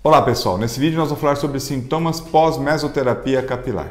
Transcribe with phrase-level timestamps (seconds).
[0.00, 3.88] Olá pessoal, nesse vídeo nós vamos falar sobre sintomas pós-mesoterapia capilar.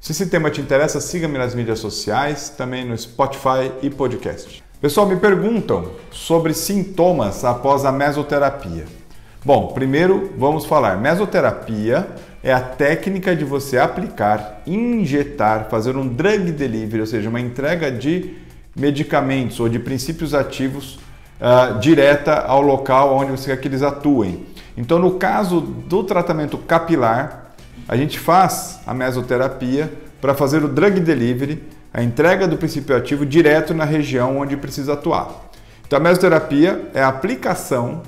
[0.00, 4.62] Se esse tema te interessa, siga-me nas mídias sociais, também no Spotify e podcast.
[4.80, 8.84] Pessoal, me perguntam sobre sintomas após a mesoterapia.
[9.44, 10.96] Bom, primeiro vamos falar.
[10.96, 12.08] Mesoterapia
[12.40, 17.90] é a técnica de você aplicar, injetar, fazer um drug delivery, ou seja, uma entrega
[17.90, 18.36] de
[18.76, 21.00] medicamentos ou de princípios ativos
[21.40, 24.46] uh, direta ao local onde você quer que eles atuem.
[24.78, 27.50] Então, no caso do tratamento capilar,
[27.88, 31.60] a gente faz a mesoterapia para fazer o drug delivery,
[31.92, 35.50] a entrega do princípio ativo direto na região onde precisa atuar.
[35.84, 38.02] Então, a mesoterapia é a aplicação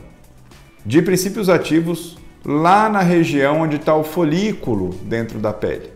[0.87, 5.91] de princípios ativos lá na região onde está o folículo dentro da pele.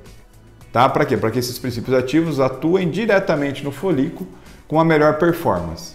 [0.72, 0.88] Tá?
[0.88, 1.16] Para quê?
[1.16, 4.28] Para que esses princípios ativos atuem diretamente no folículo
[4.66, 5.94] com a melhor performance.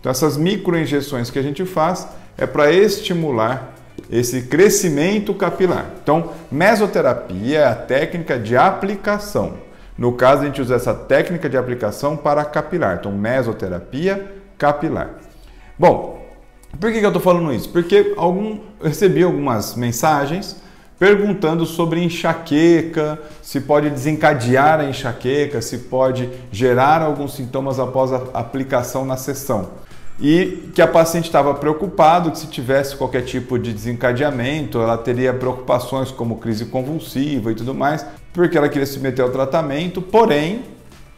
[0.00, 3.75] Então, essas microinjeções que a gente faz é para estimular
[4.10, 5.86] esse crescimento capilar.
[6.02, 9.54] Então, mesoterapia é a técnica de aplicação.
[9.98, 12.98] No caso, a gente usa essa técnica de aplicação para capilar.
[13.00, 15.10] Então, mesoterapia capilar.
[15.78, 16.24] Bom,
[16.78, 17.68] por que, eu estou falando isso?
[17.70, 20.56] Porque algum, recebi algumas mensagens
[20.98, 28.22] perguntando sobre enxaqueca, se pode desencadear a enxaqueca, se pode gerar alguns sintomas após a
[28.32, 29.70] aplicação na sessão
[30.18, 35.34] e que a paciente estava preocupado que se tivesse qualquer tipo de desencadeamento, ela teria
[35.34, 40.62] preocupações como crise convulsiva e tudo mais, porque ela queria se meter ao tratamento, porém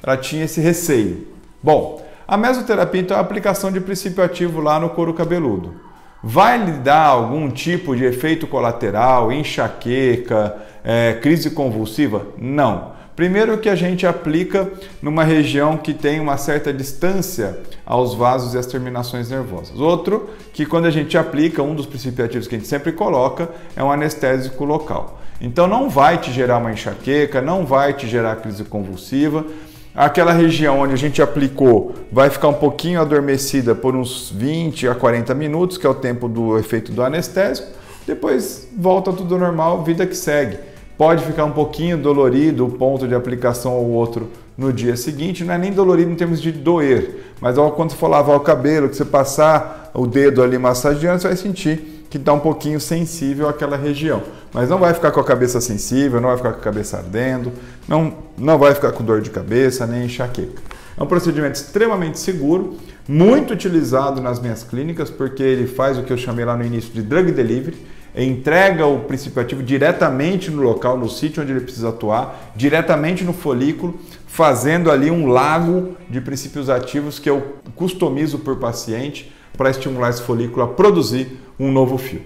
[0.03, 1.29] ela tinha esse receio.
[1.63, 5.75] Bom, a mesoterapia então é a aplicação de princípio ativo lá no couro cabeludo.
[6.23, 12.27] Vai lhe dar algum tipo de efeito colateral, enxaqueca, é, crise convulsiva?
[12.37, 12.98] Não.
[13.19, 14.71] Primeiro que a gente aplica
[15.03, 19.81] numa região que tem uma certa distância aos vasos e às terminações nervosas.
[19.81, 23.49] Outro, que quando a gente aplica, um dos princípios ativos que a gente sempre coloca
[23.75, 25.21] é um anestésico local.
[25.41, 29.45] Então não vai te gerar uma enxaqueca, não vai te gerar crise convulsiva.
[29.93, 34.95] Aquela região onde a gente aplicou vai ficar um pouquinho adormecida por uns 20 a
[34.95, 37.69] 40 minutos, que é o tempo do efeito do anestésico.
[38.07, 40.68] Depois volta tudo normal, vida que segue.
[40.99, 45.55] Pode ficar um pouquinho dolorido o ponto de aplicação ou outro no dia seguinte, não
[45.55, 48.97] é nem dolorido em termos de doer, mas quando você for lavar o cabelo, que
[48.97, 53.77] você passar o dedo ali massageando, você vai sentir que está um pouquinho sensível àquela
[53.77, 54.23] região.
[54.53, 57.53] Mas não vai ficar com a cabeça sensível, não vai ficar com a cabeça ardendo,
[57.87, 60.61] não, não vai ficar com dor de cabeça nem enxaqueca.
[60.97, 62.77] É um procedimento extremamente seguro,
[63.07, 66.93] muito utilizado nas minhas clínicas, porque ele faz o que eu chamei lá no início
[66.93, 67.77] de drug delivery
[68.25, 73.33] entrega o princípio ativo diretamente no local, no sítio onde ele precisa atuar, diretamente no
[73.33, 80.11] folículo, fazendo ali um lago de princípios ativos que eu customizo por paciente para estimular
[80.11, 82.23] esse folículo a produzir um novo fio.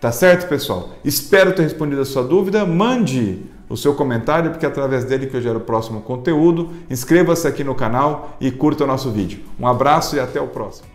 [0.00, 0.90] Tá certo, pessoal?
[1.04, 2.64] Espero ter respondido a sua dúvida.
[2.64, 6.70] Mande o seu comentário, porque é através dele que eu gero o próximo conteúdo.
[6.90, 9.40] Inscreva-se aqui no canal e curta o nosso vídeo.
[9.58, 10.89] Um abraço e até o próximo.